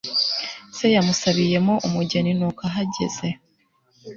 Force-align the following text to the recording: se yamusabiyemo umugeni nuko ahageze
se 0.75 0.85
yamusabiyemo 0.95 1.73
umugeni 1.87 2.31
nuko 2.39 2.61
ahageze 2.69 3.27